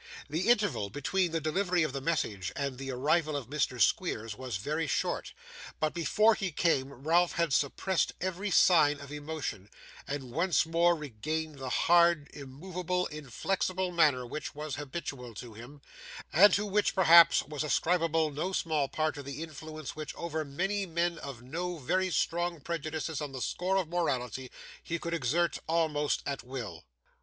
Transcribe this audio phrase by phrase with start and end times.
[0.27, 4.57] The interval between the delivery of this message, and the arrival of Mr Squeers, was
[4.57, 5.31] very short;
[5.79, 9.69] but, before he came, Ralph had suppressed every sign of emotion,
[10.07, 15.83] and once more regained the hard, immovable, inflexible manner which was habitual to him,
[16.33, 20.87] and to which, perhaps, was ascribable no small part of the influence which, over many
[20.87, 24.49] men of no very strong prejudices on the score of morality,
[24.81, 26.85] he could exert, almost at will.